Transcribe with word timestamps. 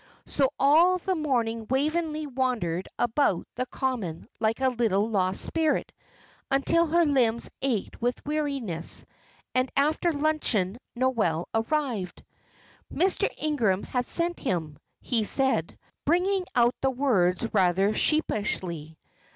So 0.25 0.49
all 0.57 0.97
the 0.97 1.13
morning 1.13 1.67
Waveney 1.69 2.25
wandered 2.25 2.89
about 2.97 3.45
the 3.53 3.67
common 3.67 4.27
like 4.39 4.59
a 4.59 4.69
little 4.69 5.07
lost 5.07 5.41
spirit, 5.43 5.91
until 6.49 6.87
her 6.87 7.05
limbs 7.05 7.51
ached 7.61 8.01
with 8.01 8.25
weariness; 8.25 9.05
and 9.53 9.71
after 9.77 10.11
luncheon 10.11 10.79
Noel 10.95 11.49
arrived. 11.53 12.23
Mr. 12.91 13.29
Ingram 13.37 13.83
had 13.83 14.07
sent 14.09 14.39
him, 14.39 14.79
he 15.01 15.23
said, 15.23 15.77
bringing 16.03 16.45
out 16.55 16.73
the 16.81 16.89
words 16.89 17.47
rather 17.53 17.93
sheepishly. 17.93 18.97